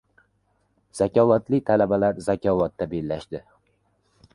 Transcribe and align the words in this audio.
Zakovatli 1.01 1.61
talabalar 1.69 2.25
“Zakovat”da 2.31 2.93
bellashdi 2.97 3.49